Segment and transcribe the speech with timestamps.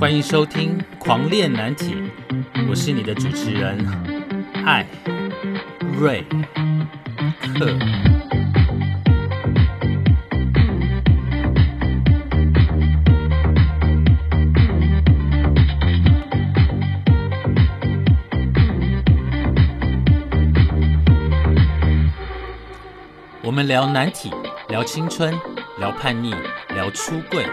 [0.00, 1.94] 欢迎收听《狂恋难题》，
[2.70, 3.86] 我是你的主持人
[4.64, 4.86] 艾
[5.98, 6.24] 瑞
[7.42, 7.76] 克。
[23.42, 24.32] 我们聊难题，
[24.70, 25.38] 聊青春，
[25.78, 26.34] 聊叛逆，
[26.74, 27.44] 聊出柜。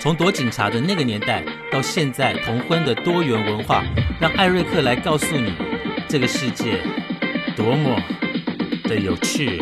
[0.00, 3.84] 从躲警察的那个年代，到现在同婚的多元文化，
[4.18, 5.52] 让艾瑞克来告诉你，
[6.08, 6.80] 这个世界
[7.54, 8.02] 多么
[8.84, 9.60] 的有趣。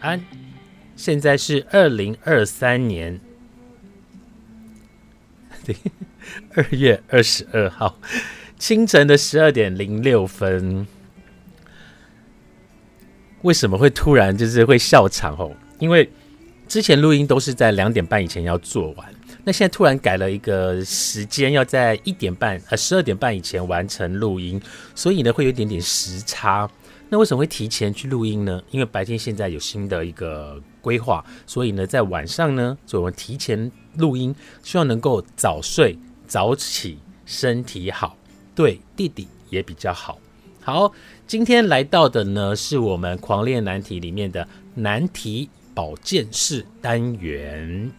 [0.00, 0.24] 安。
[0.96, 3.20] 现在是二零二三年
[5.64, 5.74] 对
[6.54, 7.98] 二月二十二号
[8.58, 10.86] 清晨的十二点零六分。
[13.42, 15.54] 为什么会突然就是会笑场哦？
[15.78, 16.08] 因为
[16.66, 24.58] 之前录音都是在两点半以前要做完，那现在突然改了一个时间，要在一点半呃十二点半以前完成录音，
[24.94, 26.70] 所以呢会有一点点时差。
[27.14, 28.60] 那为什么会提前去录音呢？
[28.72, 34.34] 因为白天现在有新的一个规划，所以呢，在晚上呢，所以我们提前录音，
[34.64, 38.16] 希望能够早睡早起，身体好，
[38.52, 40.18] 对弟弟也比较好。
[40.60, 40.92] 好，
[41.24, 47.92] 今天来到的呢，是我们狂练难题里面的难题保健室单元。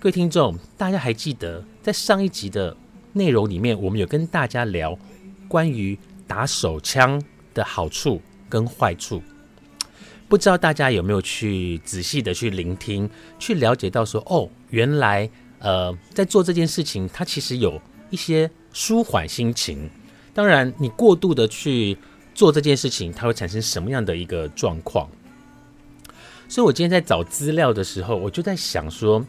[0.00, 2.76] 各位听众，大家还记得在上一集的
[3.12, 4.98] 内容里面，我们有跟大家聊
[5.46, 5.96] 关于
[6.26, 7.22] 打手枪。
[7.54, 8.18] 的好处
[8.52, 9.22] 跟坏处，
[10.28, 19.88] 不知道大家有没有去仔细的去聆听，去了解到说，哦，原来呃，在做这件事情，它其实有一些舒缓心情。
[20.34, 21.96] 当然，你过度的去
[22.34, 25.08] 做这件事情，它会产生什么样的一个状况？
[26.46, 29.24] 所以我今天在找资料的时候，我就在想说，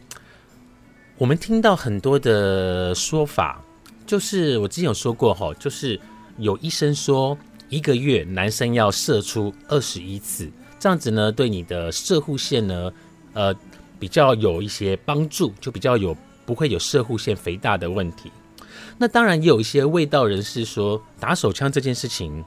[1.18, 3.64] 我们听到很多的说法，
[4.06, 5.98] 就是我之前有说过哈，就是
[6.40, 7.38] 有医生说。
[7.74, 10.48] 一个月男生要射出二十一次，
[10.80, 12.94] 这样子呢，对你的射护腺呢，
[13.34, 13.52] 呃，
[14.00, 18.32] 比较有一些帮助，就比较有不会有射护腺肥大的问题。
[19.00, 22.46] 那当然也有一些味道人士说，打手枪这件事情，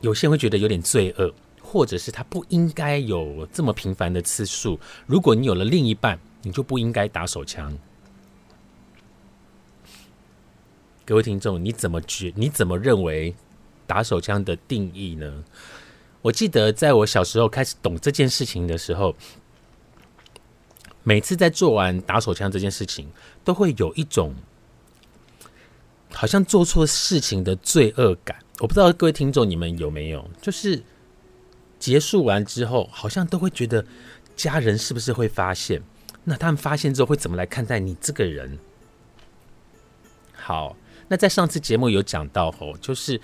[0.00, 1.32] 有些人会觉得有点罪恶，
[1.62, 4.76] 或者是他不应该有这么频繁的次数。
[5.06, 7.72] 如果你有了另一半，你就不应该打手枪。
[11.04, 12.32] 各位听众，你怎么觉？
[12.34, 13.32] 你怎么认为？
[13.92, 15.44] 打手枪的定义呢？
[16.22, 19.14] 我记得在我小时候开始懂这件事情的时候，
[21.02, 23.10] 每次在做完打手枪这件事情，
[23.44, 24.34] 都会有一种
[26.10, 28.38] 好像做错事情的罪恶感。
[28.60, 30.82] 我不知道各位听众你们有没有，就是
[31.78, 33.84] 结束完之后，好像都会觉得
[34.34, 35.82] 家人是不是会发现？
[36.24, 38.58] 那他们发现之后会怎么来看待你这个人？
[40.32, 40.74] 好，
[41.08, 43.20] 那在上次节目有讲到哦，就是。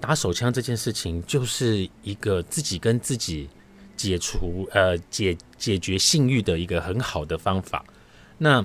[0.00, 3.48] 打手枪这件事情，就是一个自己跟自己
[3.96, 7.84] 解除呃解解决性欲的一个很好的方法。
[8.38, 8.64] 那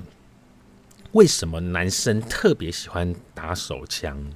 [1.12, 4.32] 为什么男生特别喜欢打手枪？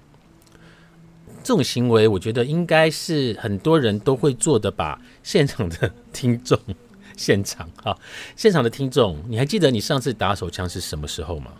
[1.43, 5.01] 这种行为，我觉得应该是很多人都会做的吧。
[5.23, 6.59] 现场的听众，
[7.17, 7.97] 现场哈，
[8.37, 11.53] 现场的听众，你还记得你上次打手枪是什么时候吗？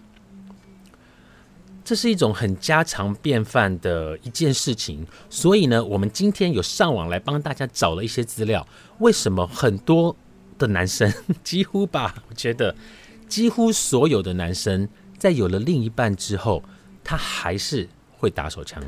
[1.89, 8.69] 这是一种很家常便饭的一件事情，所以呢，我们今天有上网来帮大家找了一些资料。
[8.99, 10.15] 为什么很多
[10.59, 11.11] 的男生，
[11.43, 12.77] 几乎吧，我觉得
[13.27, 16.63] 几乎所有的男生，在有了另一半之后，
[17.03, 17.89] 他还是
[18.19, 18.85] 会打手枪？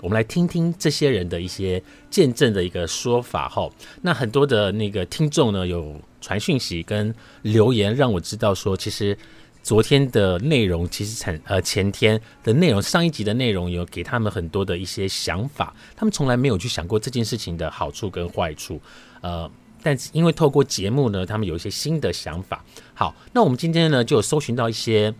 [0.00, 1.80] 我们来听听这些人的一些
[2.10, 3.48] 见证的一个说法。
[3.48, 9.16] 哈，那很多的那个听众呢，有传讯息跟留言，让我知道说，其实。
[9.62, 18.80] 昨天的内容其实产呃前天的内容上一集的内容有给他们很多的一些想法，他们从来没有去想过这件事情的好处跟坏处，
[19.20, 19.48] 呃，
[19.82, 22.64] 但是因为透过节目呢，他们有一些新的想法。
[22.92, 25.14] 好，那我们今天呢就搜寻到一些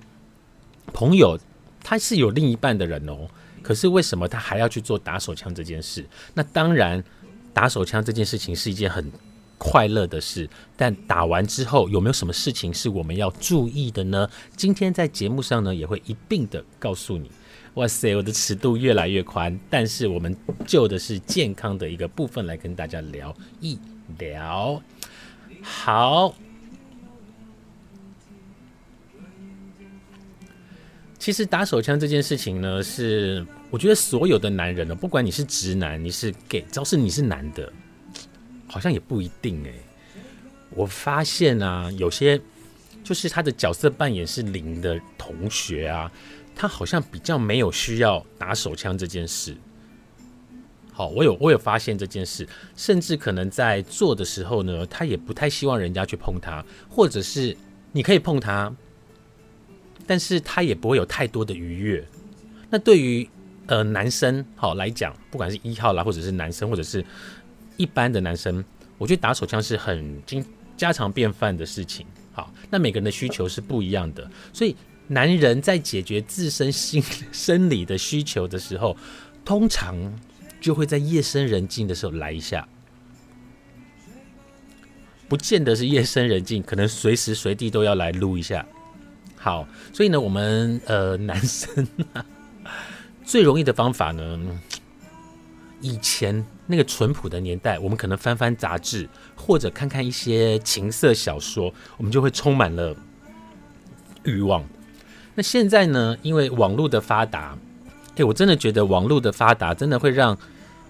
[0.93, 1.39] 朋友，
[1.85, 3.29] 他是有另一半的人哦，
[3.63, 6.05] 可是为什么他还要去做打手枪这件事？
[6.35, 7.03] 那当然，
[7.53, 9.11] 打手枪这件事情是一件很。
[9.63, 14.29] 快乐的事，但打完之后有没有什么事情是我们要注意的呢？
[14.57, 17.31] 今天在节目上呢也会一并的告诉你。
[17.75, 20.37] 哇塞，我的尺度越来越宽，但是我们
[20.67, 23.79] 就的是健康的一个部分来跟大家聊一
[24.19, 24.83] 聊。
[25.63, 26.35] 好，
[31.21, 37.73] 其实打手枪这件事情呢，是我觉得所有的男人呢，不管你是直男，你是 gay，只要是你是男的，
[38.73, 39.73] 好像也不一定哎。
[40.71, 42.41] 我发现啊，有些
[43.05, 46.11] 就是他的角色扮演是零的同学啊，
[46.57, 49.55] 他好像比较没有需要打手枪这件事。
[50.91, 57.55] 好，我有我有发现这件事，甚至可能在做的时候呢，他也不太希望人家去碰他，或者是
[57.93, 58.75] 你可以碰他，
[60.07, 62.03] 但是他也不会有太多的愉悦。
[62.71, 63.29] 那对于
[63.67, 67.05] 呃男生好来讲，不管是一号啦，或者是男生，或者是
[67.77, 68.65] 一般的男生，
[68.99, 70.45] 我觉得打手枪是很经
[70.77, 72.07] 家常便饭的事情。
[72.33, 74.75] 好，那每个人的需求是不一样的，所以
[75.09, 77.03] 男人在解决自身心
[77.33, 78.97] 生理的需求的时候，
[79.45, 80.13] 通常。
[80.63, 82.69] 就会在夜深人静的时候来一下，
[85.29, 88.65] 不见得是夜深人静，可能随时随地都要来撸一下。
[89.35, 91.85] 好，所以呢，我们呃男生
[93.25, 94.61] 最容易的方法呢，
[95.83, 99.07] 以前那个淳朴的年代，我们可能翻翻杂志
[99.37, 102.97] 或者看看一些情色小说，我们就会充满了
[104.23, 104.65] 欲望。
[105.35, 107.59] 那现在呢，因为网络的发达。
[108.17, 110.37] 哎，我真的觉得网络的发达真的会让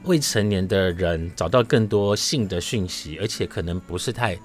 [0.03, 4.37] 未成年的人找到更多性的讯息，而且可能不是太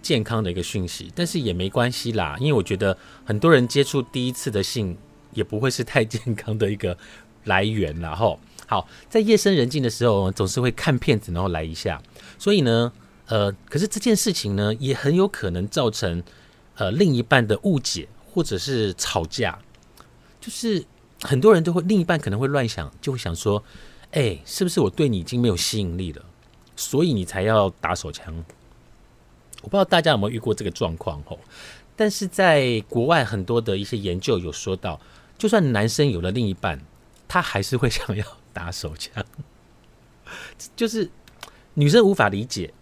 [0.00, 1.12] 健康的一个讯息。
[1.14, 4.96] 但是也没关系啦，因为我觉得很多人接触第一次的性
[5.34, 6.96] 也不会是太健康的一个
[7.44, 7.94] 来源。
[8.00, 8.40] 然后，
[8.72, 12.00] 好，在夜深人静的时候，总是会看片子，然后来一下。
[12.38, 12.92] 所以呢，
[13.26, 16.22] 呃，可是这件事情呢，也很有可能造成
[16.76, 19.58] 呃另一半的误解或者是吵架，
[20.40, 20.84] 就是。
[21.24, 23.62] 很多人都会，另一半可能会乱想，就会想说
[24.10, 26.24] ：“哎，是不是我对你已经没有吸引力了，
[26.74, 28.34] 所以你才要打手枪？”
[29.62, 31.38] 我不知道大家有没有遇过这个状况吼。
[31.94, 35.00] 但是在国外很多的一些研究有说到，
[35.38, 36.80] 就算男生有了另一半，
[37.28, 39.24] 他还是会想要打手枪，
[40.76, 41.10] 就是
[41.74, 42.72] 女生无法理解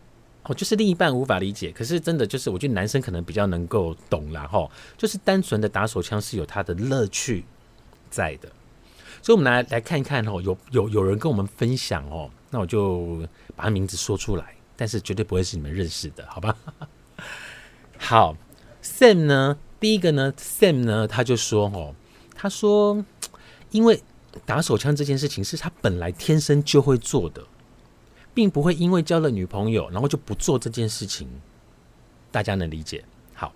[0.44, 1.70] 哦，就是另一半无法理解。
[1.70, 7.44] 可是真的就是，我觉得男生可能比较能够懂啦吼，就是单纯的打手枪是有它的乐趣。
[8.10, 8.48] 在的，
[9.22, 13.24] 所以，我们来来看一看哦，有有有人跟我们分享哦，那我就
[13.54, 16.56] 把他名字说出来，但是绝对不会是你们认识的，好吧？
[17.96, 18.36] 好
[18.82, 21.94] ，Sam 呢，第一个呢，Sam 呢，他就说哦，
[22.34, 23.04] 他说，
[23.70, 24.02] 因为
[24.46, 27.44] 打手枪这件事情是他本来天生就会做的，
[28.32, 31.28] 并不会因为交了女朋友，然后就不做这件事情，
[32.30, 33.04] 大家能理解？
[33.34, 33.52] 好，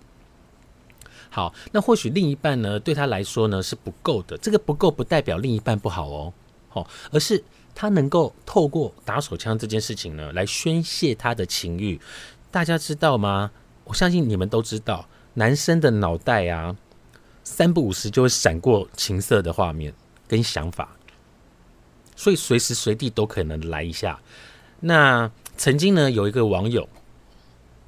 [1.29, 4.37] 好那或许另一半呢，对他来说呢是不够的。
[4.37, 6.33] 这个不够不代表另一半不好哦，
[6.69, 7.43] 好，而是
[7.73, 11.99] 他能够透过打手枪这件事情呢，来宣泄他的情欲。
[12.51, 13.51] 大家知道吗？
[13.85, 16.75] 我相信你们都知道，男生的脑袋啊，
[17.43, 19.93] 三不五时就会闪过情色的画面
[20.27, 20.95] 跟想法，
[22.15, 24.19] 所以随时随地都可能来一下。
[24.79, 26.87] 那曾经呢，有一个网友，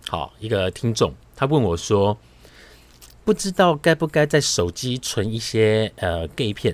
[0.07, 2.17] 好，一个听众，他问我说。
[3.25, 6.73] 不知道该不该在手机存一些呃 gay 片，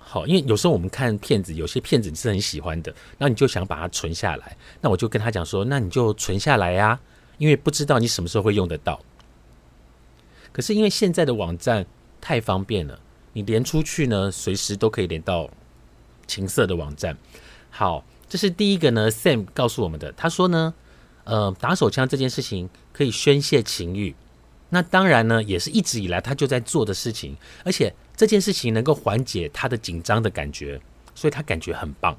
[0.00, 4.56] 好，因为有时候我们看片子，有些片子你是很喜欢的，那你就想把它存下来。
[4.80, 6.98] 那我就跟他讲说，那你就存下来呀，
[7.38, 9.00] 因为不知道你什么时候会用得到。
[10.50, 11.86] 可是因为现在的网站
[12.20, 12.98] 太方便了，
[13.32, 15.48] 你连出去呢，随时都可以连到
[16.26, 17.16] 情色的网站。
[17.70, 20.12] 好，这是第一个呢，Sam 告诉我们的。
[20.12, 20.74] 他说呢，
[21.24, 24.14] 呃，打手枪这件事情可以宣泄情欲。
[24.70, 30.80] 那当然呢，也是一直以来他就在做的事情，而且这件事情能够缓解他的紧张的感觉，
[31.14, 32.16] 所以他感觉很棒。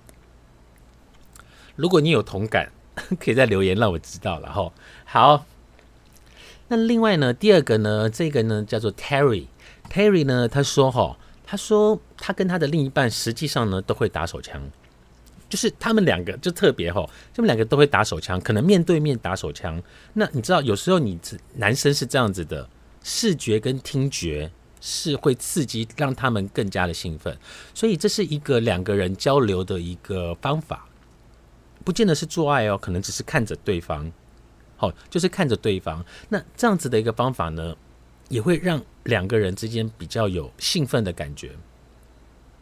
[1.78, 2.72] 如果你有同感，
[3.20, 4.72] 可以在留言让我知道了哈。
[5.06, 5.46] 好，
[6.68, 9.46] 那另外呢，第二个呢，这个呢叫做 Terry
[9.92, 14.62] Terry 呢他说哈，他说他跟他的另一半实际上呢都会打手枪。
[15.50, 19.84] 就是他们两个就特别哈，他们两个都会打手枪，可能面对面打手枪。
[20.14, 21.20] 那你知道，有时候你
[21.56, 22.70] 男生是这样子的，
[23.04, 27.38] 视觉跟听觉是会刺激，让他们更加的兴奋。
[27.74, 30.88] 所以这是一个两个人交流的一个方法，
[31.84, 34.10] 不见得是做爱哦，可能只是看着对方，
[34.78, 36.06] 好，就是看着对方。
[36.30, 37.76] 那这样子的一个方法呢，
[38.32, 41.52] 也会让两个人之间比较有兴奋的感觉。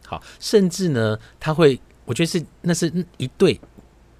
[0.04, 1.80] 好，甚至呢，他会。
[2.06, 3.60] 我觉得是，那是一对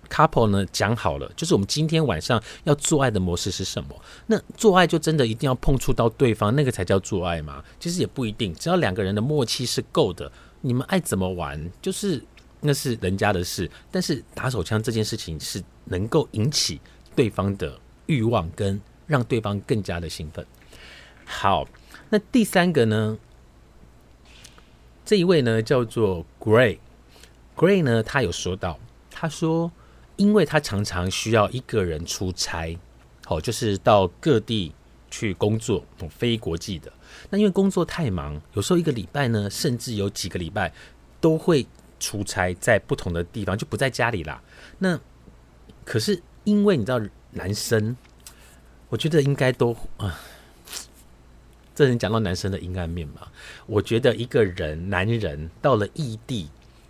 [0.08, 4.00] couple 呢讲好了，就是我们今天晚上要做爱的模式是什么？
[4.28, 7.64] 那做爱就真的一定要碰触到对方，那个才叫做爱吗？
[7.80, 10.30] 其实也不一定，只要两个人的默契是够的，
[10.60, 12.22] 你们爱怎么玩，就是
[12.60, 13.68] 那是人家的事。
[13.90, 16.80] 但是打手枪这件事情是能够引起
[17.16, 17.76] 对方的
[18.06, 20.46] 欲望跟让对方更加的兴奋。
[21.32, 21.66] 好，
[22.10, 23.16] 那第三个呢？
[25.04, 28.78] 这一位呢叫做 Gray，Gray 呢他有说到，
[29.10, 29.70] 他说，
[30.16, 32.76] 因为他常常需要一个人出差，
[33.24, 34.74] 好，就是到各地
[35.08, 36.92] 去工作，非国际的。
[37.30, 40.72] 那因为工作太忙，有时候一个礼拜呢，甚至有几个礼拜
[41.20, 41.66] 都会
[41.98, 44.42] 出差在不同的地方，就不在家里啦。
[44.78, 45.00] 那
[45.84, 47.96] 可是因为你知道，男生，
[48.90, 50.20] 我觉得应该都啊。
[51.80, 53.26] 这人讲到男生的阴暗面嘛？
[53.64, 56.46] 我觉得一个人，男人到了异地，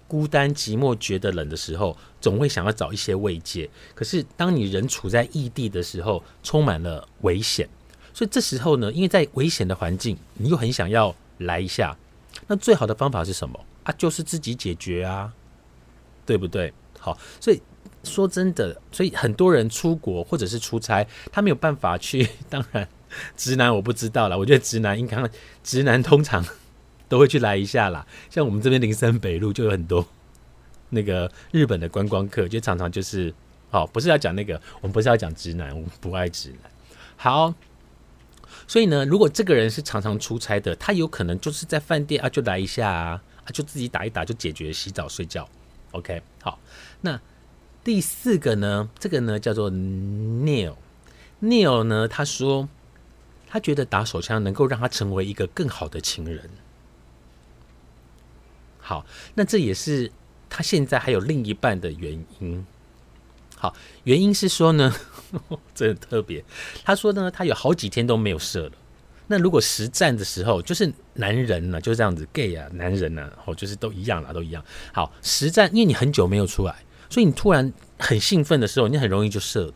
[0.08, 3.70] 孤单寂寞，觉得冷的时候，总会想要找一些慰藉。
[3.94, 7.68] 可是当你人处在异地的时候，充满了危险，
[8.12, 11.96] 所以这时候呢，因为在危险的环境，你又很想要来一下。
[12.48, 13.94] 那最好的方法是什么啊？
[13.96, 15.32] 就是自己解决啊，
[16.26, 16.74] 对不对？
[16.98, 17.62] 好，所以
[18.02, 22.88] 说真的，所以很多人出国或者是出差，他没有办法去，当然。
[23.36, 25.28] 直男我不知道了，我觉得直男应该，
[25.62, 26.44] 直男通常
[27.08, 28.06] 都会去来一下啦。
[28.30, 30.06] 像我们这边林森北路就有很多
[30.90, 33.34] 那个日本的观光客，就常常就是，
[33.70, 36.70] 哦，不是要讲那个，我们不是要讲直男，我们不爱直男。
[37.16, 37.52] 好，
[38.66, 45.48] 所以呢，如果这个人是常常出差的，他有可能就是在饭店啊，就来一下啊，啊，就自己打一打就解决，洗澡睡觉。
[45.92, 46.58] OK，好，
[47.00, 47.20] 那
[47.82, 52.68] 第四个呢，这个呢叫做 Neil，Neil 呢他说。
[53.50, 56.48] 他觉得打手枪能够让他成为一个更好的情人。
[58.78, 59.04] 好，
[59.34, 60.10] 那这也是
[60.48, 62.64] 他现在还有另一半的原因。
[63.56, 64.94] 好，原因是说呢，
[65.74, 66.44] 真的特别。
[66.84, 68.72] 他说呢，他有好几天都没有射了。
[69.26, 74.64] 那如果实战的时候，就是男人呢就这样子，gay 啊，男人呢，哦，就是都一样啦，都一样。
[74.92, 79.74] 好，实战，因为你很久没有出来，所以你突然很兴奋的时候，你很容易就射了。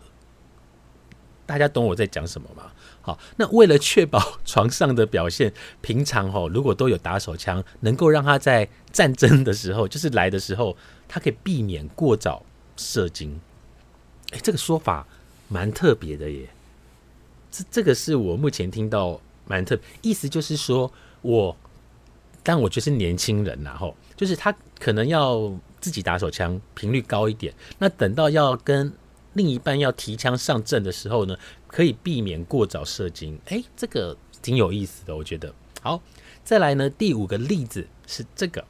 [1.47, 2.73] 大家懂我在讲什么吗？
[3.07, 10.75] 好，那为了确保 床上的表现，平常哦，如果都有打手枪，能够让他在 战争的时候，就是来的时候，
[11.07, 12.43] 他可以避免过早
[12.79, 13.39] 射精。
[14.33, 15.07] 哎，这个说法
[15.49, 16.49] 蛮特别的耶。
[17.51, 21.55] 这这个是我目前听到蛮特，意思就是说，我
[22.43, 28.91] 但我觉得是年轻人然后就是他可能要自己打手枪频率高一点，那等到要跟
[29.35, 31.37] 另一半要提枪上阵的时候呢？
[31.67, 35.53] 可以避免过早射精，哎，这个挺有意思的，我觉得。
[35.83, 36.01] 好，
[36.45, 38.65] 再来呢，第五个例子是这个。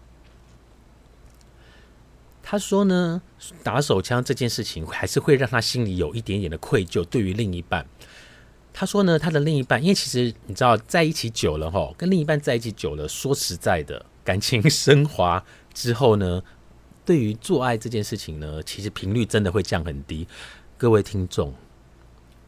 [2.43, 3.21] 他说呢，
[3.63, 7.87] 打手枪这件事情还是会让他心里有一点点的愧疚，对于另一半。
[8.73, 16.43] 他说呢，他的另一半，因为其实你知道，在一起久了哈，跟另一半在一起久了，说实在的，感情升华之后呢，
[17.05, 20.27] 对于做爱这件事情呢，其实频率真的会降很低。
[20.77, 21.55] 各位听众。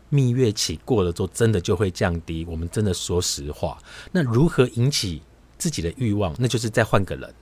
[0.09, 2.45] 蜜月期过了之后，真的就会降低。
[2.49, 3.77] 我们真的说实话，
[4.13, 5.21] 那如何引起
[5.59, 6.33] 自己的欲望？
[6.39, 7.35] 那就是再换个人。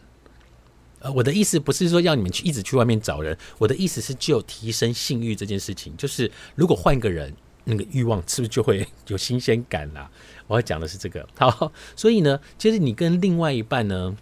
[1.01, 10.11] 呃，我的意思不是说要你们去一直去外面找人，我的意思是就提升性欲这件事情，就是如果换个人，那个欲望是不是就会有新鲜感啦？
[10.47, 11.29] 我要讲的是这个。
[11.37, 14.17] 好，所以呢，其实你跟另外一半呢，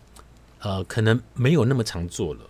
[0.59, 2.41] 呃，可能没有那么常做了，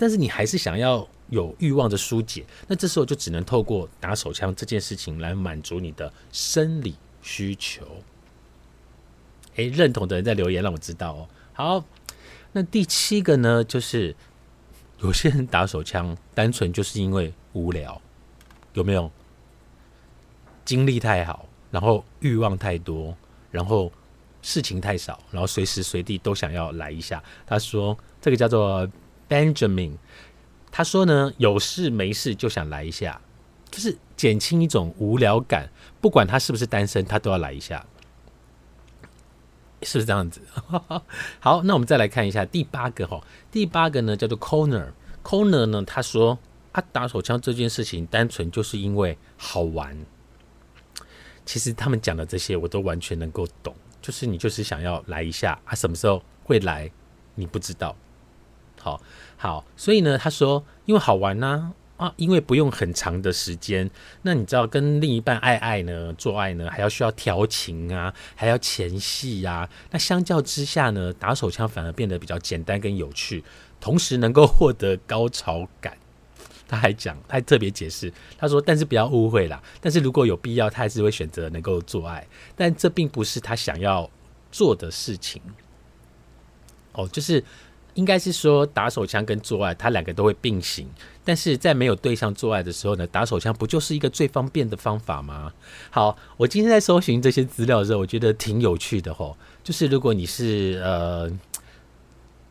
[0.00, 1.06] 但是你还是想要。
[1.30, 7.86] 有欲望的疏解，那这时候就只能透过打手枪这件事情来满足你的生理需求。
[9.54, 11.28] 诶，认同的人在留言让我知道哦。
[11.52, 11.84] 好，
[12.50, 14.12] 那第七个呢，就是
[14.98, 18.02] 有些人打手枪单纯就是因为无聊，
[18.72, 19.08] 有没有？
[20.64, 23.16] 精力太好，然后欲望太多，
[23.52, 23.92] 然后
[24.42, 27.22] 事情太少，然后随时随地都想要来一下。
[27.46, 28.88] 他说这个叫做
[29.30, 29.92] Benjamin。
[30.70, 33.20] 他说呢，有事没事就想来一下，
[33.70, 35.70] 就是减轻一种无聊感。
[36.00, 37.86] 不管他是不是单身，他都要来一下，
[39.82, 40.40] 是不是这样子？
[41.40, 43.20] 好，那我们再来看一下第八个哈，
[43.50, 44.88] 第八个呢叫做 Corner。
[45.24, 46.38] Corner 呢，他说
[46.72, 49.96] 啊，打手枪这件事情单纯就是因为好玩。
[51.44, 56.88] 其实他们讲的这些我都完全能够懂，就是你就是想要来一下啊，什么时候会来
[57.34, 57.96] 你不知道。
[58.80, 59.00] 好。
[59.42, 73.42] 好，所以呢，他说，因为好玩呢，啊，因为不用很长的时间，那你知道跟另一半爱爱呢，做爱呢，还要需要调情啊，还要前戏啊，那相较之下呢，打手枪反而变得比较简单跟有趣，
[73.80, 75.96] 同时能够获得高潮感。
[76.68, 84.10] 他还讲，他还特别解释，他说，但是不要误会啦，但是如果有必要，他还是会选择能够做爱，但这并不是他想要
[84.52, 85.40] 做的事情。
[86.92, 87.42] 哦，就是。
[87.94, 90.88] 应该是说打手枪跟做爱，它两个都会并行。
[91.24, 95.52] 但是在没有对象做爱的时候呢，打手枪不就是一个最方便的方法吗？
[95.90, 99.36] 好，我今天在搜寻这些资料的时候，我觉得挺有趣的吼。
[99.62, 101.30] 就是如果你是呃，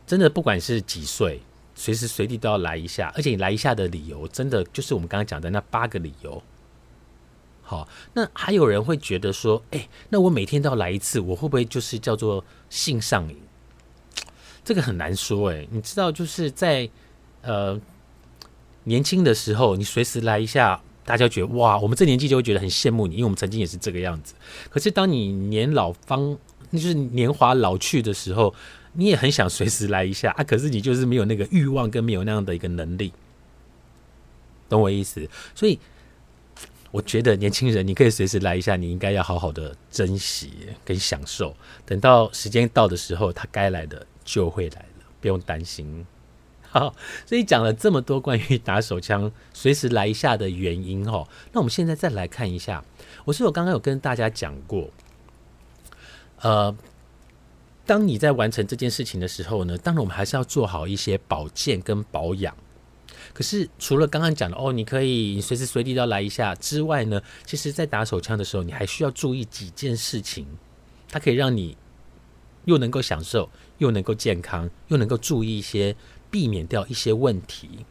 [0.06, 1.40] 真的不管是几岁，
[1.74, 6.42] 随时随地都要来一下，而且你来一下的理由，真的就是我们刚刚讲的那八个理由。
[7.62, 13.36] 好，那还有人会觉得说，哎，那我每天都要来一次，我会不会就是叫做性上瘾？
[14.64, 16.88] 这个很难说哎，你知道，就是在
[17.42, 17.80] 呃
[18.84, 24.34] 年轻的时候，你随时来一下，大家觉得哇，我们这年纪就会觉得很羡慕你，因为我们曾经也是这个样子。
[24.68, 26.36] 可是当你年老方，
[26.72, 28.54] 就是年华老去的时候，
[28.92, 33.12] 你也很想随时来一下啊，可是你就是没有那个欲望跟没有那样的一个能力，
[34.68, 35.28] 懂我意思？
[35.54, 35.78] 所以
[36.90, 40.52] 我觉得年轻人你可以随时来一下，你应该要好好的珍惜
[40.84, 44.06] 跟享受，等到时间到的时候，他该来的。
[44.24, 46.06] 就会来了，不用担心。
[46.72, 46.94] 好，
[47.26, 52.84] 所以讲了这么多关于打手枪随时来一下的原因哦，那我们现在再来看一下。
[53.24, 54.88] 我是我刚刚有跟大家讲过，
[56.42, 56.72] 呃，
[57.84, 62.56] 当你在完成这件事情的时候呢，当然我们还是要做好一些保健跟保养。
[63.32, 70.46] 可是除了刚刚讲的哦，你可以随时随地都要来一下之外呢，其实，在打手枪的时候，你还需要注意几件事情，
[71.08, 71.76] 它可以让你。
[72.64, 73.48] 又能够享受，
[73.78, 75.96] 又能够健康，又能够注意一些，
[76.30, 77.86] 避免掉一些问题。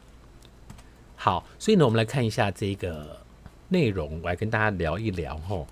[1.16, 3.22] 好，所以呢，我们来看一下这个
[3.68, 5.68] 内容，我来跟大家聊一聊吼。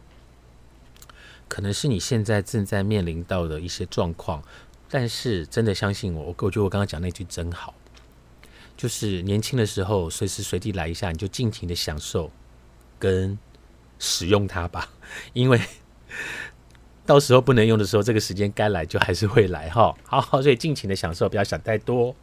[1.47, 4.43] 可能是你现在正在面临到的一些状况，
[4.89, 7.73] 但是真的相信我，我我觉得我刚刚讲那句真好，
[8.75, 12.29] 就是年轻的时候随时随地来一下，你就尽情的享受
[12.99, 13.37] 跟
[13.99, 14.89] 使用它吧，
[15.33, 15.61] 因为。
[17.07, 19.95] 到时候不能用的时候，这个时间该来就还是会来哈。
[20.05, 22.13] 好好，所以尽情的享受，不要想太多。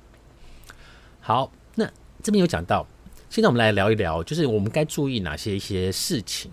[1.20, 1.90] 好，那
[2.22, 2.86] 这边有讲到，
[3.30, 6.50] 现在我们来聊一聊，就是我们该注意哪些一些事情。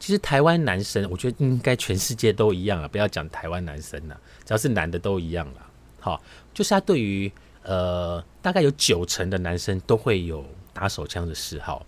[0.00, 5.70] 其实台湾男生，我觉得应该全世界都一样啊，不要讲台湾男生了，只要是男的都一样了。
[6.00, 6.20] 好，
[6.52, 7.30] 就是他对于
[7.62, 11.86] 呃，大概有九成的男生都会有打手枪的嗜好，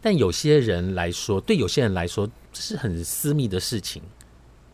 [0.00, 4.00] 但有些人来说，对有些人来说，是很私密的事情。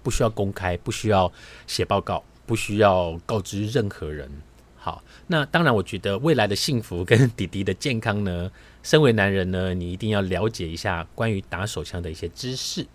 [0.07, 1.33] 不需要公开，不需要
[1.67, 4.31] 写报告，不需要告知任何人。
[4.77, 8.53] 好，那当然，我觉得未来的幸福跟弟弟的健康呢，
[8.85, 12.87] 身为男人呢，你一定要了解一下关于打手枪的一些知识。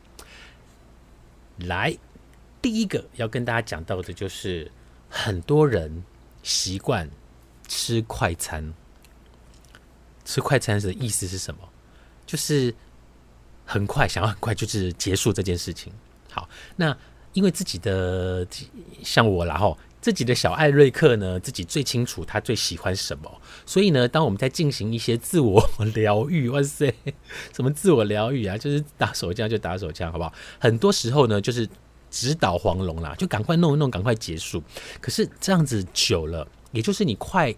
[1.58, 1.97] 来，
[2.62, 4.71] 第一个要跟大家讲到的就是，
[5.10, 6.02] 很多人
[6.41, 7.10] 习惯
[7.67, 8.74] 吃快餐。
[10.24, 11.60] 吃快餐的意思是什么？
[12.26, 12.74] 就是
[13.65, 15.91] 很快，想要很快就是结束这件事情。
[16.32, 16.98] 好，那
[17.34, 18.48] 因为自己的
[19.04, 25.63] 像我啦吼，自己的小艾瑞克呢，自己最清楚他最喜欢什么，所以呢，当我们在进行一些自我
[25.94, 26.94] 疗愈，哇塞，
[27.54, 30.34] 什么自我疗愈啊，就是打手枪就打手枪，好不好？
[30.60, 31.70] 很多时候呢，就是
[32.10, 34.62] 直捣黄龙啦，就赶快弄一弄，赶快结束。
[35.00, 37.56] 可是这样子久了，也就是你快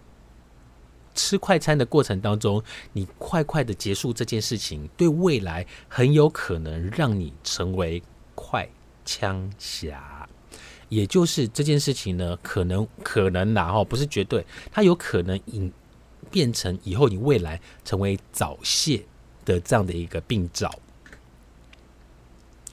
[1.16, 8.04] 吃快餐的过程当中，你快快的结束这件事情，对未来很有可能让你成为。
[9.06, 10.28] 枪侠，
[10.90, 15.72] 也就是这件事情呢，可能可能然后不是绝对，它有可能引
[16.32, 19.04] 变成以后你未来成为早泄
[19.46, 20.68] 的这样的一个病灶。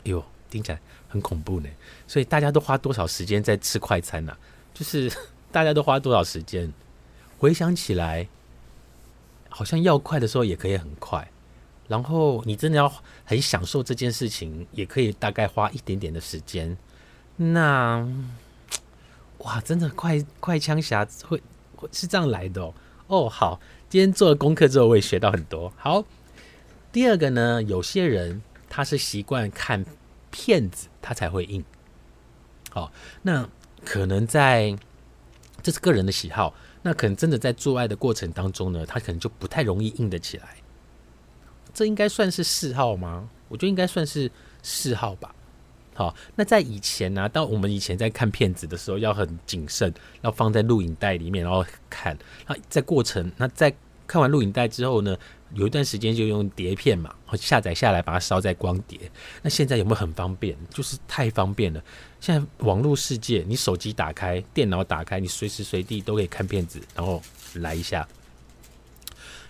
[0.05, 1.69] 哎呦，听起来很恐怖呢。
[2.07, 4.37] 所以大家都花多少时间在吃快餐呢？
[4.73, 5.13] 就是
[5.53, 6.73] 大家都花多少时间？
[7.39, 8.29] 回想起来，
[9.49, 11.31] 好像要快的时候也可以很快。
[11.91, 12.91] 然后你真的要
[13.25, 16.77] 很享受这件事情，也可以大概花一点点的时间。
[17.35, 18.07] 那
[19.39, 21.43] 哇，真的快快枪侠会
[21.91, 22.75] 是这样来的哦。
[23.09, 25.73] 哦，好，今天做了功课之后，我也学到很多。
[25.77, 26.05] 好，
[26.93, 29.85] 第二个呢，有些人他是习惯看
[30.31, 31.65] 骗子，他才会硬。
[32.71, 33.49] 好，那
[33.85, 34.79] 可能在
[35.61, 40.57] 这是个人的喜好，那可能真的在做爱的过程当中呢，他可能就不太容易硬得起来。
[41.73, 43.29] 这应该算是嗜好吗？
[43.49, 44.31] 我觉得应该算是
[44.63, 45.35] 嗜好吧。
[45.93, 52.17] 好，那在以前呢，到我们以前在看片子的时候，要很谨慎，要放在录影带里面，然后看。
[52.47, 53.75] 那在过程，那在
[54.07, 55.17] 看完录影带之后呢，
[55.53, 58.99] 有一段时间就用碟片嘛，下载下来，把它烧在光碟。
[59.43, 60.57] 那现在有没有很方便？
[60.71, 61.83] 就是太方便了。
[62.19, 67.21] 现在网络世界，你手机打开，电脑打开，你随时随地都可以看片子，然后
[67.55, 68.09] 来一下。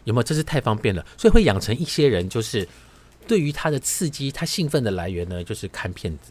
[0.05, 0.23] 有没有？
[0.23, 2.67] 这是太方便了，所以会养成一些人，就是
[3.27, 6.31] 对于他的刺激、他兴奋的来源呢，就是看片子。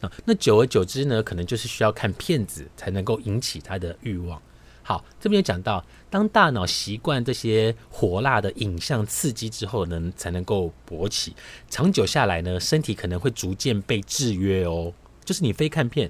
[0.00, 4.40] 啊，那久而久之呢，可能就是需要看片子才能够引起他的欲望。
[4.82, 11.34] 好，这边有讲到，当大脑习惯这些火辣的影像刺激之后呢，才能够勃起。
[11.68, 14.92] 长久下来呢，身体可能会逐渐被制约哦。
[15.24, 16.08] 就是你非看片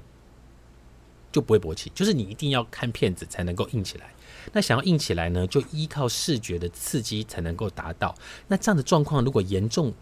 [1.32, 4.10] 就不会勃起，就是你一定要看片子才能够硬起来。
[4.52, 8.14] 那想要硬起来呢，就依靠视觉的刺激才能够达到。
[8.48, 9.92] 那这样的状况如果严重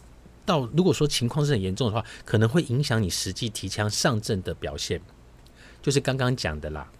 [0.45, 5.01] 到，如果说情况是很严重的话，可能会影响你实际提枪上阵的表现。
[5.83, 6.91] 就是刚刚讲的啦。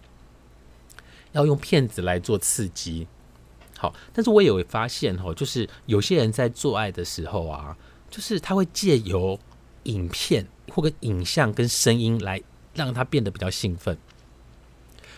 [1.31, 3.05] 要用片子来做刺激，
[3.77, 7.75] 好，但是我也有发现哦，就是有些人在做爱的时候啊，
[8.09, 9.37] 就是他会借由
[9.83, 12.41] 影片或者影像跟声音来
[12.73, 13.97] 让他变得比较兴奋。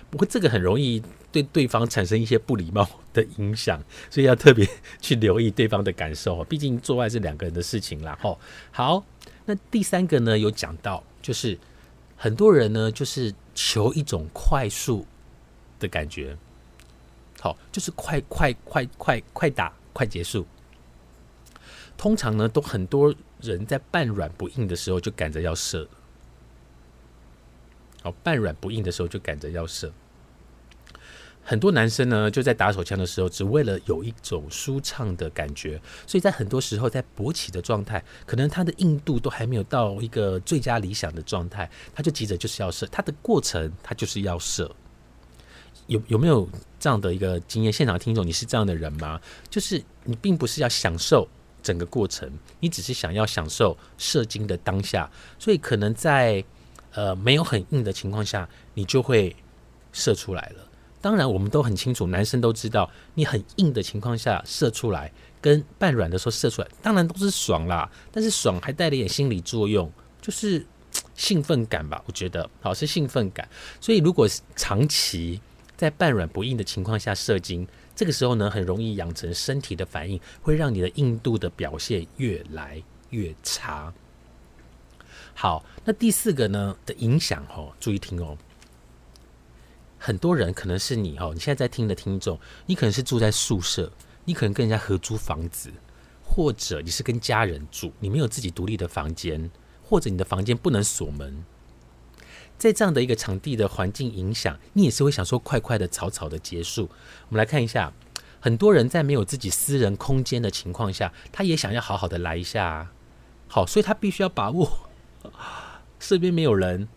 [0.09, 1.03] 不过这个很容易
[1.41, 4.67] 对对方产生一些不礼貌的影响，所以要特别
[4.99, 6.43] 去留意对方的感受。
[6.43, 8.17] 毕竟做爱是两个人的事情啦。
[8.21, 8.39] 吼，
[8.71, 9.03] 好，
[9.45, 11.57] 那第三个呢，有讲到，就是
[12.15, 15.05] 很多人呢，就是求一种快速。
[15.79, 16.35] 的感觉，
[17.39, 20.43] 好，就是快快快快快打快结束。
[21.95, 25.87] 通常呢，都很多人在半软不硬的时候就赶着要射，
[28.01, 29.93] 好，半软不硬的时候就赶着要射。
[31.49, 44.69] 很多男生呢，就在打手枪的时候，只为了有一种舒畅的感觉，所以在很多时候，在勃起的状态，可能他的硬度都还没有到一个最佳理想的状态，他就急着就是要射，他的过程他就是要射。
[45.85, 46.45] 有有没有
[46.77, 47.71] 这样的一个经验？
[47.71, 49.17] 现场听众，你是这样的人吗？
[49.49, 51.25] 就是你并不是要享受
[51.63, 52.29] 整个过程，
[52.59, 56.43] 你只是想要享受射精的当下，所以可能在
[56.91, 59.33] 呃没有很硬的情况下，你就会
[59.93, 60.66] 射出来了。
[60.99, 67.89] 当然，我们都很清楚，男生都知道，你很硬的情况下射出来，跟半软的时候射出来，当然都是爽啦。
[68.11, 70.65] 但是爽还带了一点心理作用，就是
[71.15, 72.03] 兴奋感吧？
[72.07, 73.47] 我觉得，好是兴奋感。
[73.79, 75.39] 所以如果长期
[75.75, 82.81] 在半软不硬的情况下射精，这个时候呢，很容易养成身体的反应，会让你的硬度的表现越来
[83.11, 83.93] 越差。
[85.35, 88.35] 好，那第四个呢的影响哦，注意听哦。
[90.07, 93.91] 很多人可能是你哦，你现在在听的听众，你可能是住在宿舍，
[94.23, 95.69] 你可能跟人家合租房子，
[96.23, 99.51] 或者你是跟家人住，你没有自己独立的房间，
[99.83, 101.43] 或者你的房间不能锁门。
[102.57, 106.89] 在这样的一个场地的环境影响，你也是会想说快快的、草草的结束。
[107.27, 107.91] 我们来看一下，
[108.39, 112.93] 很多人在没有自己私人空间的情况下，他也想要好好的来一下。
[113.49, 114.89] 好，所以他必须要把握
[115.99, 116.87] 身边没有人、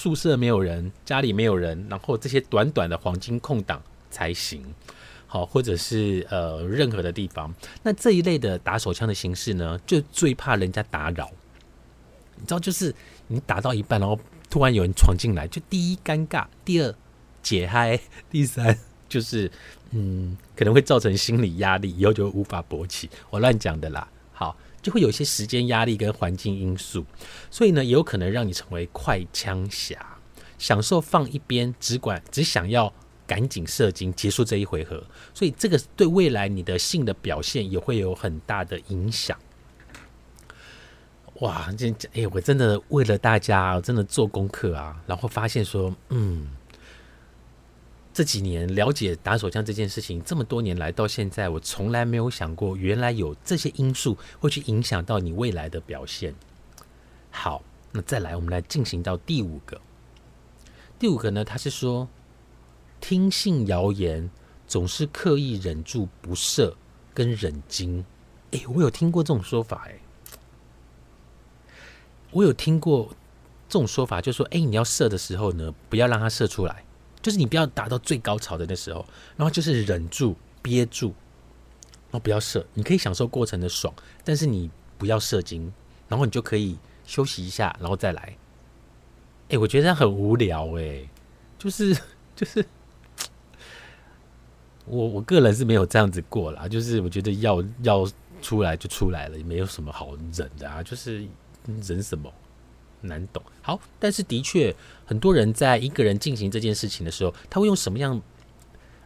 [0.00, 4.64] 宿舍没有人、家里没有人，然后这些短短的黄金空档才行。
[5.26, 11.30] 好，或者是呃任何的地方，那这一类的打手枪的形式呢，就最怕人家打扰。
[12.36, 12.94] 你知道，就是
[13.26, 14.18] 你打到一半，然后。
[14.48, 16.92] 突然有人闯进来，就第一尴尬，第二
[17.40, 18.76] 解嗨，第三
[19.08, 19.48] 就是
[19.92, 23.08] 嗯，可能会造成心理压力，以后就无法勃起。
[23.30, 24.08] 我乱讲的啦。
[24.32, 27.04] 好，就会有一些时间压力跟环境因素，
[27.50, 30.18] 所以呢，也有可能让你成为快枪侠，
[30.58, 32.92] 享受放一边，只管只想要
[33.26, 35.02] 赶紧射精结束这一回合。
[35.34, 39.38] 所以这个对未来你的性的表现也会有很大的影响。
[41.40, 46.48] 哇，这哎，我真的为了大家真的做功课啊，然后发现说，嗯，
[48.12, 56.34] 这几年了解打手枪这件事情，这么多年来到现在，我从来没有想过，原来有这些因素会去影响到你未来的表现。
[57.30, 59.80] 好，那再来，我们来进行到第五个。
[60.98, 62.08] 第五个呢，他是说，
[63.00, 64.28] 听信谣言
[64.66, 66.76] 总是刻意忍住不射
[67.14, 68.04] 跟忍精。
[68.50, 70.00] 哎，我有听过这种说法，哎。
[72.32, 73.08] 我有听过
[73.68, 76.84] 这种说法，就说，哎，你要射的时候呢，不要让它射出来，
[77.22, 79.04] 就是你不要达到最高潮的那时候，
[79.36, 81.08] 然后就是忍住憋住，
[82.10, 83.92] 然后不要射，你可以享受过程的爽，
[84.24, 85.72] 但是你不要射精，
[86.08, 88.36] 然后你就可以休息一下，然后再来。
[89.48, 91.08] 哎，我觉得这样很无聊，哎，
[91.58, 91.96] 就是
[92.36, 92.64] 就是，
[94.86, 98.10] 我我个人是没有这样子过啦，就是我觉得要要
[98.42, 101.26] 出来就出来了，也没有什么好忍的啊，就是。
[101.86, 102.32] 忍什么
[103.02, 103.42] 难懂？
[103.62, 108.20] 好，但是的确，很多人在一个人进行这件事情的时候，他会用什么样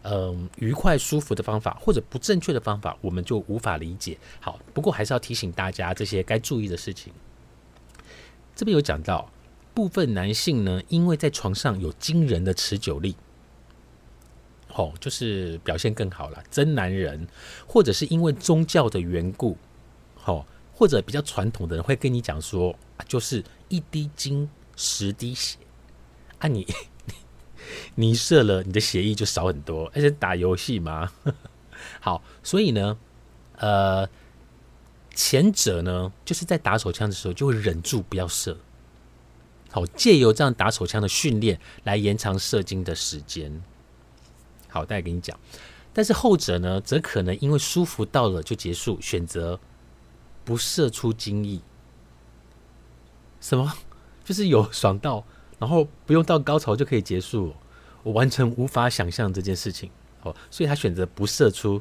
[0.02, 4.18] 嗯愉快舒服的方法，或者不正确的方法，我们就无法理解。
[4.40, 7.12] 好，不过还是要提醒大家这些该注意的事情。
[8.54, 9.30] 这边有讲到，
[9.72, 13.16] 部分男性呢，因为在床上有惊人的持久力，
[14.74, 17.26] 哦，就是表现更好了，真男人，
[17.66, 19.57] 或者是因为宗教的缘故，
[20.14, 20.46] 好。
[20.75, 25.57] 或者比较传统的人会跟你讲说，就是一滴精十滴血
[26.39, 26.67] 啊你！
[27.95, 31.11] 你 射了，你的血液就少很多，而且打游戏嘛。
[32.01, 32.99] 好，所以呢，
[33.57, 34.09] 呃，
[35.15, 38.59] 前者呢，就是在打手枪的时候就会忍住不要射，
[39.71, 43.63] 好，借由这样打手枪的训练来延长射精的时间。
[44.69, 45.39] 好，大家跟你讲，
[45.93, 49.59] 但是后者呢，则可能因为舒服到了就结束，选择
[50.44, 51.61] 不射出精液。
[53.40, 53.72] 什么？
[54.24, 55.22] 就是有爽到，
[55.59, 57.54] 然后不用到高潮就可以结束。
[58.02, 59.90] 我完全无法想象这件事情，
[60.22, 61.80] 哦，所以他选择不射出，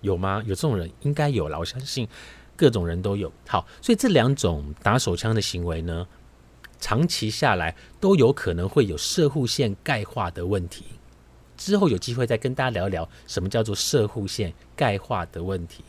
[0.00, 0.42] 有吗？
[0.46, 2.08] 有这种人应该有了，我相信
[2.56, 3.32] 各种人都有。
[3.46, 6.06] 好，所以这两种打手枪的行为呢，
[6.80, 10.84] 长期下来都有可能会有射护腺钙化的问题。
[11.56, 15.84] 之后有机会再跟大家聊一聊什么叫做射护腺钙化的问题。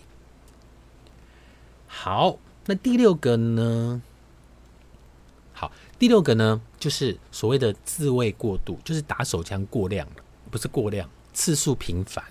[1.96, 4.02] 好，那第六个呢？
[5.54, 5.72] 好。
[6.00, 10.16] 第六个呢，就是所谓的自慰过度，就是打手枪过量了，
[10.52, 12.26] 不是过量，次数频繁。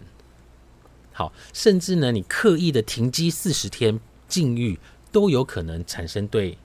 [1.12, 3.98] 好，甚至呢，你刻意的停机四十天
[4.28, 4.78] 禁欲，
[5.10, 6.58] 都有可能产生对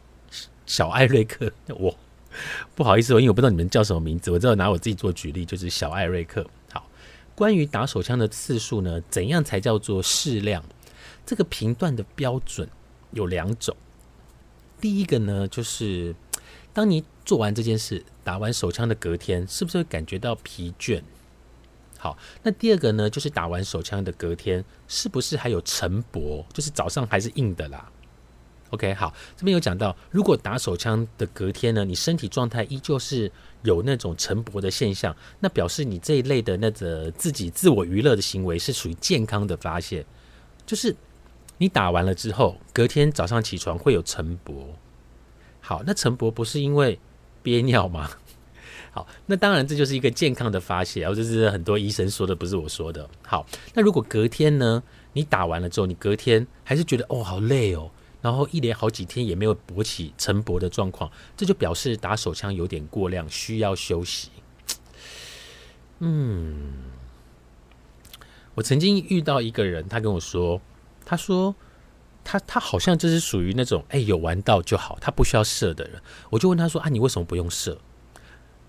[0.65, 1.49] 小艾瑞克。
[1.67, 1.95] 我
[2.75, 6.45] 不好意思，因为我不知道你们叫什么名字，我只有拿我自己做举例，就是小艾瑞克。
[6.73, 6.89] 好，
[7.35, 10.61] 关于打手枪的次数呢，怎样才叫做适量？
[11.25, 12.67] 这个评断的标准
[13.11, 13.75] 有两种。
[14.79, 16.15] 第一个呢，就是。
[16.73, 21.01] 当你做完这件事，打完手枪的隔天，是不是会感觉到疲倦？
[21.97, 26.45] 好，那第二个呢，就是打完手枪的隔天，是不是还有晨勃？
[26.53, 27.91] 就是早上还是硬的啦
[28.69, 33.31] ？OK，好，这边有讲到，如果打手枪的隔天呢，你身体状态依旧是
[33.63, 40.05] 有那种晨勃的现象，那表示你这一类的那个自己自我娱乐的行为是属于健康的发现，
[40.67, 40.95] 就是
[41.57, 44.53] 你打完了之后，隔天早上起床会有晨勃。
[45.59, 46.99] 好，那晨勃不是因为
[47.41, 48.09] 憋尿吗？
[48.91, 53.07] 好，那当然这就是一个健康的发泄，然后这是很多医生说的，不是我说的。
[53.25, 54.81] 好，那如果隔天呢，
[55.13, 57.91] 你打完了之后，你隔天还是觉得哦好累哦，
[58.21, 64.29] 然后一连好几天也没有勃起晨勃的状况，这就表示打手枪有点过量，需要休息。
[65.99, 66.73] 嗯，
[68.55, 70.61] 我曾经遇到一个人，他跟我说，
[71.07, 71.55] 他说。
[72.29, 76.01] 他他好像就是属于那种哎有玩到就好，他不需要射的人。
[76.29, 77.79] 我就问他说啊，你为什么不用射？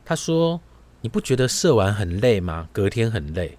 [0.05, 0.61] 他说
[1.01, 2.69] 你不觉得射完很累吗？
[2.73, 3.59] 隔天很累。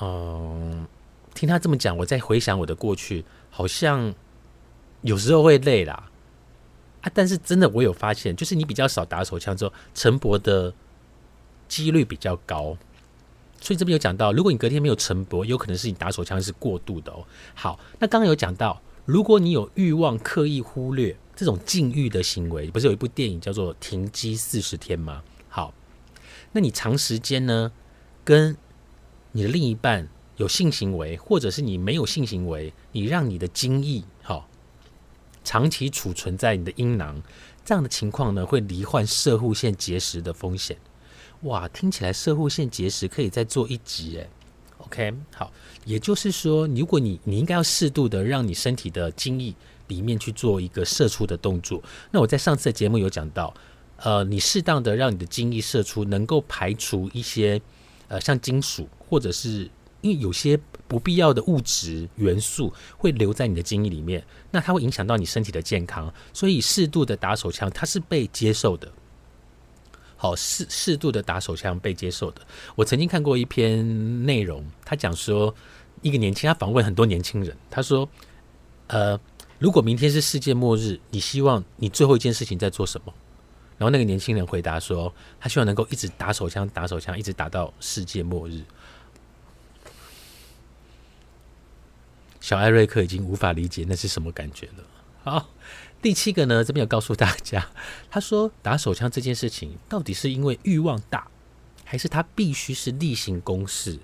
[0.00, 0.86] 嗯，
[1.34, 4.14] 听他这么讲，我在回想我的过去，好像
[5.02, 6.08] 有时候会累啦。
[7.02, 10.72] 啊，但是真的我有发现，就是你比较少打手枪之后，晨勃的
[11.68, 12.74] 几率比较高。
[13.60, 17.24] 所以这边有讲到，如果你隔天没有晨勃，有可能是你打手枪是过度的哦。
[17.54, 18.80] 好，那刚刚有讲到。
[19.04, 25.22] 如果你有欲望刻意忽略这种禁欲的行为，不是有一部电影叫做《停机四十天》吗？
[25.48, 25.72] 好，
[26.50, 27.70] 那你长时间呢
[28.24, 28.56] 跟
[29.30, 34.48] 你的另一半有性行为，或者是你没有性行为，你让你的精液好
[35.44, 37.22] 长期储存在你的阴囊，
[37.64, 40.76] 这样的情况呢，会罹患射护腺结石的风险。
[41.46, 44.28] 哇，听起来射护腺结石可以再做一集诶。
[44.78, 45.52] OK，好。
[45.84, 49.54] 也就是说，如果你你应该要适度的让你身体的精液
[49.86, 51.80] 里面去做一个射出的动作。
[52.10, 53.54] 那我在上次的节目有讲到，
[53.98, 57.60] 呃，你适当的让你的精液射出，能够排除一些
[58.08, 66.12] 呃像金属或者是因为有些不必要的物质元素会留在你的精液里面，那它会影响到你身体的健康。
[66.32, 68.92] 所以适度的打手枪它是被接受的。
[70.26, 72.42] 好，适适度的打手枪被接受的。
[72.74, 75.54] 我曾经看过一篇内容，他讲说。
[76.02, 78.06] 一个年轻，他访问很多年轻人，他说
[78.88, 79.18] ：“呃，
[79.58, 83.12] 如果明天是世界末日，你希望你最后一件事情在做什么？”
[83.78, 88.62] 然后那个年轻人回答说：“他希望能够一直打手枪，打手枪，一直打到世界末日。”
[92.40, 94.84] 小艾瑞克已经无法理解那是什么感觉了。
[95.24, 95.48] 好，
[96.00, 97.68] 第七个呢，这边有告诉大家，
[98.10, 101.28] 他说打手枪这件事情到底是因为欲望大，
[101.84, 103.98] 还是他必须是例行公事？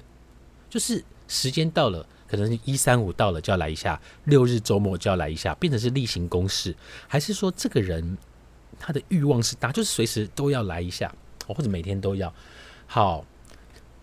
[0.69, 1.05] 就是。
[1.29, 6.77] 时间到了，可能一三五到了就要来一下，六日周末就要来一下，变成是例行公事，
[7.09, 8.19] 还是说这个人
[8.79, 11.15] 他的欲望是大，就是随时都要来一下，
[11.47, 12.35] 或者每天都要？
[12.87, 13.25] 好，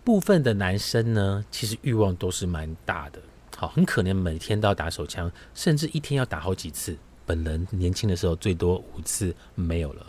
[0.02, 3.20] 部分的男生呢，其实欲望都是蛮大的，
[3.56, 6.96] 好，很可能每天都要打手枪，甚至一天要打好几次。
[7.30, 10.04] 本人年轻的时候最多五次没有了，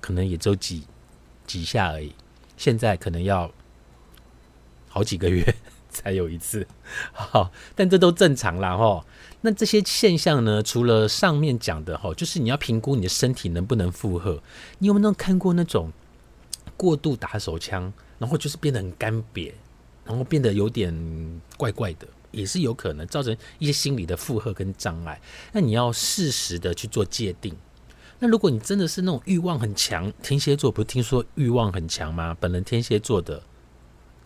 [0.00, 0.82] 可能也只有几
[1.46, 2.12] 几下而已，
[2.56, 3.48] 现在可能要
[4.88, 5.44] 好几个月。
[5.94, 6.66] 才有一次，
[7.12, 9.06] 好，但这都正常啦，哈。
[9.42, 14.42] 那这些现象呢，除了上面讲的哈，就是你要评估你的身体能不能负荷。
[14.80, 15.92] 你有没有看过那种
[16.76, 19.52] 过度打手枪，然后就是变得很干瘪，
[20.04, 20.92] 然后变得有点
[21.56, 25.20] 怪怪的，也是有可能造成一些心理的负荷跟障碍。
[25.52, 27.54] 那你要适时的去做界定。
[28.18, 32.36] 那如果你真的是那种欲望很强，天蝎座不是听说欲望很强吗？
[32.38, 33.42] 本人天蝎座的。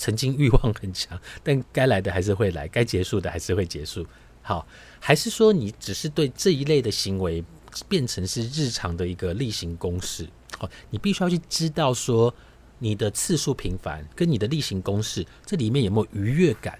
[0.00, 4.06] 曾经欲望很强，但该来的还是会来，该结束的还是会结束。
[4.42, 4.64] 好，
[5.00, 7.44] 还是说你只是对这一类的行为
[7.88, 10.28] 变成是日常的一个例行公事？
[10.56, 12.32] 好，你必须要去知道说
[12.78, 16.78] 你的次数频繁跟你的例行公事这里面有没有愉悦感。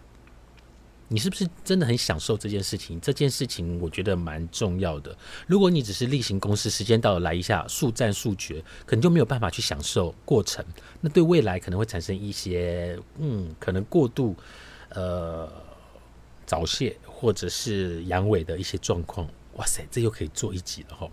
[1.11, 3.01] 你是不是真的很享受这件事情？
[3.01, 5.16] 这件事情我觉得蛮重要的。
[5.47, 10.62] 如果你只是例行公事，时间到了来一下速战速决，可能就没有办法去享受过程。
[11.01, 14.37] 那对未来可能会产生一些，嗯，可能过度
[14.90, 15.51] 呃
[16.44, 19.27] 早泄或者是阳痿的一些状况。
[19.55, 21.09] 哇塞，这又可以做一集了哈。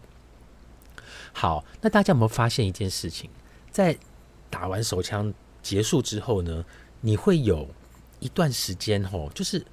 [1.32, 3.30] 好，那大家有没有发现一件事情？
[3.72, 3.98] 在
[4.50, 6.66] 打完手枪结束之后呢，
[7.00, 7.66] 你会有
[8.20, 9.66] 一段时间吼，就是。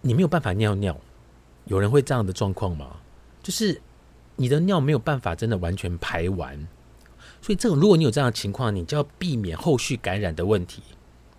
[0.00, 0.96] 你没有办法尿尿，
[1.64, 2.96] 有人会这样的状况吗？
[3.42, 3.80] 就是
[4.36, 6.68] 你的尿没有办法真的完全排完，
[7.40, 10.82] 所以这种如果你有这样的情况，你就要避免后续感染的问题，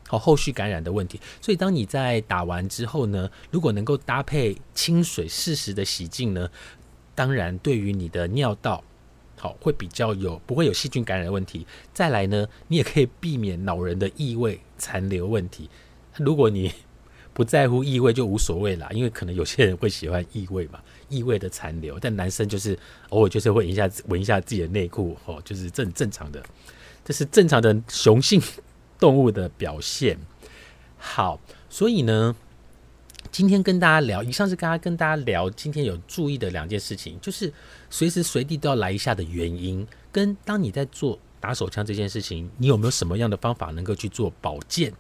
[0.08, 1.20] 好，后续感染的问题。
[1.40, 6.50] 所以当你在打完之后呢，如果能够搭配清水适时的洗净呢，
[7.16, 8.84] 当然对于你的尿道
[9.38, 11.66] 好会比较有不会有细菌感染的问题。
[11.94, 15.70] 再来呢，你也可以避免老人的异味残留问题。
[16.18, 16.74] 如果你
[17.34, 21.98] 不在乎异味就无所谓啦，因为可能有些人会喜欢异味嘛，异味的残留。
[22.00, 22.78] 但男生就是
[23.10, 26.44] 偶尔就是会闻一下闻一下自己的内裤，哦，就是正正常的，
[27.06, 28.42] 这是正常的雄性
[29.00, 30.18] 动物的表现。
[30.98, 31.40] 好，
[31.70, 32.36] 所以呢，
[33.32, 37.54] 今天跟大家聊，以上是刚刚跟大家聊今天有注意的两件事情，就是
[37.90, 44.92] 随时随地都要来一下的原因，跟当你在做打手枪这件事情，你有没有什么样的方法能够去做保健，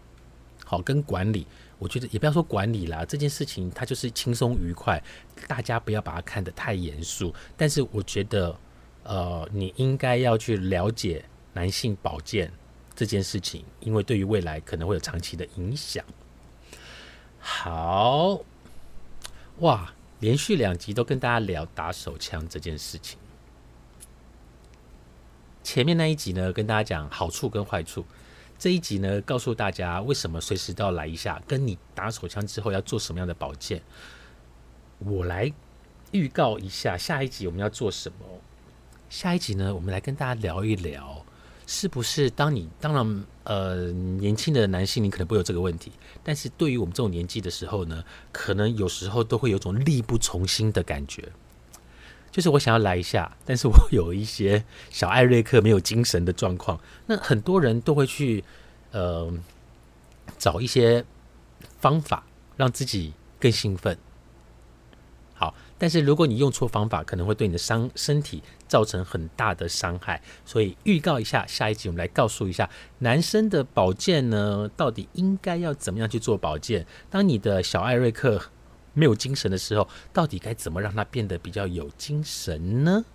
[0.63, 1.45] 好跟管理。
[1.79, 5.01] 我觉得也不要说管理啦，这件事情它就是轻松愉快，
[5.47, 7.33] 大家不要把它看得太严肃。
[7.55, 8.55] 但是我觉得，
[9.03, 12.51] 呃，你应该要去了解男性保健
[12.93, 16.03] 这件事情，因为对于未来可能会有长期的影响。
[17.39, 18.41] 好，
[19.59, 23.17] 哇，连续两集都跟大家聊打手枪这件事情。
[25.63, 28.05] 前面那一集呢，跟大家讲好处跟坏处。
[28.59, 33.81] 这一集呢，告诉大家为什么随时都要来一下，跟你打手枪之后要做什么样的保健。
[34.99, 35.49] 我来
[36.11, 38.25] 预告一下，下一集我们要做什么？
[39.09, 41.25] 下一集呢，我们来跟大家聊一聊，
[41.65, 51.31] 是不是当你当然呃年轻的男性，你可能不会有这个问题，但是对于我们这种年纪的时候呢，可能有时候都会有种力不从心的感觉。
[52.31, 56.79] 就是我想要来一下，但是我有一些小艾瑞克没有精神的状况。
[57.07, 58.43] 那很多人都会去
[58.91, 59.33] 呃
[60.37, 61.03] 找一些
[61.79, 62.23] 方法
[62.55, 63.97] 让自己更兴奋。
[65.33, 70.21] 好，但是如果你用错方法，可能会对你的伤身体造成很大的伤害。
[70.45, 76.85] 所以预告一下，下一集我们来告诉一下男生的保健呢，到底应该要怎么样去做保健？
[77.09, 78.51] 当你的小艾瑞克。
[78.93, 83.05] 没有精神的时候，到底该怎么让他变得比较有精神呢？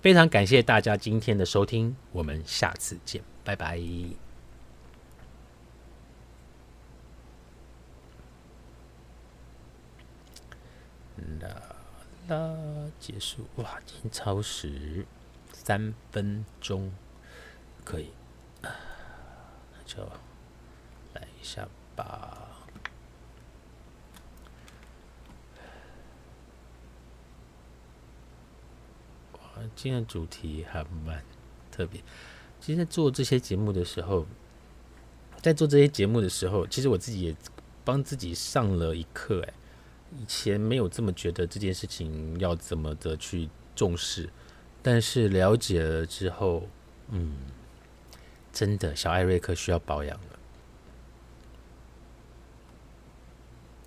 [0.00, 3.80] 非常感谢大家今天的收听，我们下次见，拜拜。
[11.40, 11.48] 啦
[12.28, 12.56] 啦，
[13.00, 15.04] 结束哇，已经超时
[15.52, 16.92] 三分钟，
[17.84, 18.10] 可以，
[18.62, 18.70] 那
[19.84, 20.02] 就
[21.14, 22.47] 来一下吧。
[29.74, 31.22] 今天主题还蛮
[31.70, 32.00] 特别。
[32.60, 34.26] 其实，在做这些节目的时候，
[35.40, 37.36] 在做这些节目的时候，其实我自己也
[37.84, 39.40] 帮自己上了一课。
[39.42, 39.54] 哎，
[40.18, 44.28] 以前没有这么觉得这件事情要怎么的去重视，
[44.82, 46.68] 但是了解了之后，
[47.10, 47.36] 嗯，
[48.52, 50.37] 真的小艾瑞克需要保养了。